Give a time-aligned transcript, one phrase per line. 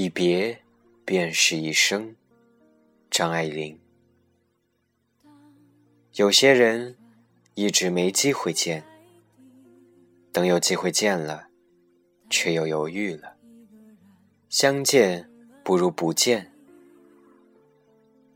[0.00, 0.60] 一别
[1.04, 2.14] 便是一生。
[3.10, 3.80] 张爱玲。
[6.14, 6.96] 有些人
[7.56, 8.84] 一直没机会见，
[10.30, 11.48] 等有机会见了，
[12.30, 13.34] 却又犹豫了。
[14.48, 15.28] 相见
[15.64, 16.52] 不如不见。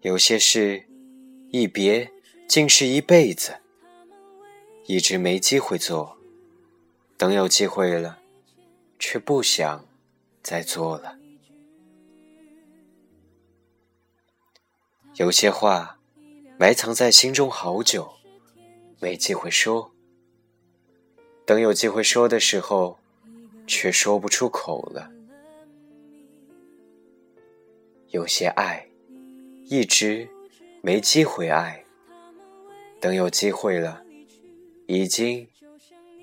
[0.00, 0.84] 有些事
[1.52, 2.10] 一别
[2.48, 3.60] 竟是一辈子，
[4.86, 6.18] 一直没机会做，
[7.16, 8.18] 等有机会了，
[8.98, 9.86] 却不想
[10.42, 11.20] 再做了。
[15.16, 15.98] 有些话
[16.58, 18.14] 埋藏在心中好久，
[19.00, 19.92] 没机会说，
[21.46, 22.98] 等有机会说的时候，
[23.66, 25.10] 却说不出口了。
[28.08, 28.88] 有些爱。
[29.66, 30.28] 一直
[30.82, 31.86] 没机会爱，
[33.00, 34.04] 等有机会了，
[34.86, 35.48] 已经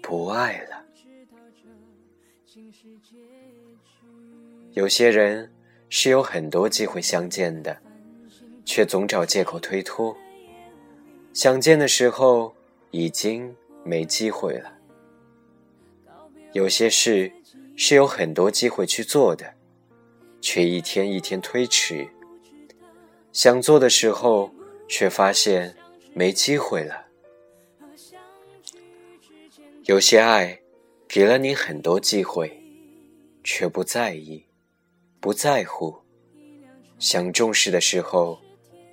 [0.00, 0.84] 不爱了。
[4.72, 5.52] 有些人
[5.88, 7.82] 是有很多机会相见的，
[8.64, 10.16] 却总找借口推脱。
[11.32, 12.54] 想见的时候，
[12.90, 14.72] 已经没机会了。
[16.52, 17.32] 有些事
[17.76, 19.54] 是有很多机会去做的，
[20.40, 22.08] 却一天一天推迟。
[23.32, 24.52] 想做的时候，
[24.88, 25.74] 却发现
[26.12, 27.06] 没机会了。
[29.86, 30.60] 有些爱
[31.08, 32.62] 给了你很多机会，
[33.42, 34.46] 却不在意、
[35.18, 35.96] 不在乎。
[37.00, 38.40] 想重视的时候，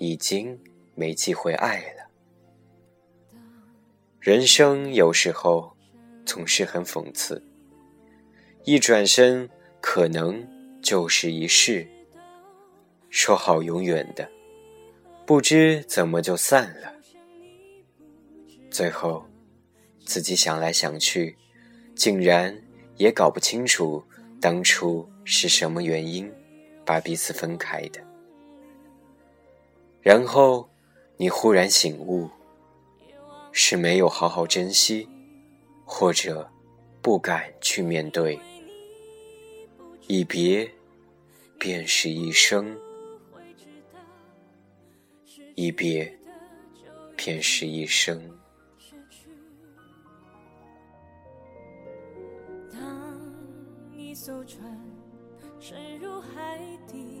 [0.00, 0.58] 已经
[0.94, 2.10] 没机会爱了。
[4.18, 5.76] 人生有时候
[6.24, 7.46] 总是很讽刺，
[8.64, 9.48] 一转身
[9.78, 10.46] 可能
[10.82, 11.86] 就是一世。
[13.10, 14.26] 说好永远的，
[15.26, 16.94] 不知怎么就散了。
[18.70, 19.26] 最后，
[20.06, 21.36] 自己想来想去，
[21.94, 22.58] 竟然
[22.96, 24.02] 也搞不清楚
[24.40, 26.32] 当初是什么原因
[26.86, 28.09] 把彼此分开的。
[30.02, 30.68] 然后，
[31.16, 32.30] 你忽然醒悟，
[33.52, 35.06] 是没有好好珍惜，
[35.84, 36.50] 或者
[37.02, 38.40] 不敢去面对。
[40.06, 40.70] 一别，
[41.58, 42.76] 便是一生。
[45.54, 46.18] 一别，
[47.14, 48.18] 便是一生。
[52.72, 52.80] 当
[53.94, 54.64] 一艘船
[55.60, 56.58] 沉入海
[56.90, 57.20] 底，